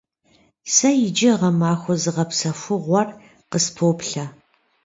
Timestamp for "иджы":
1.05-1.31